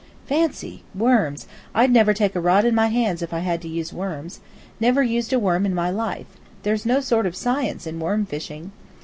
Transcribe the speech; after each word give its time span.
"Fancy! 0.25 0.81
Worms! 0.95 1.45
I'd 1.75 1.91
never 1.91 2.11
take 2.11 2.35
a 2.35 2.39
rod 2.41 2.65
in 2.65 2.73
my 2.73 2.87
hands 2.87 3.21
if 3.21 3.33
I 3.35 3.45
had 3.45 3.61
to 3.61 3.67
use 3.67 3.93
worms. 3.93 4.39
Never 4.79 5.03
used 5.03 5.31
a 5.31 5.37
worm 5.37 5.63
in 5.63 5.75
my 5.75 5.91
life. 5.91 6.25
There's 6.63 6.87
no 6.87 7.01
sort 7.01 7.27
of 7.27 7.35
science 7.35 7.85
in 7.85 7.99
worm 7.99 8.25
fishing." 8.25 8.71